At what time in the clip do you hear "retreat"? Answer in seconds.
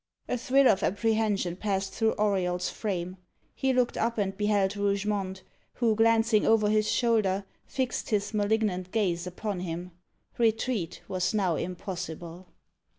10.39-11.03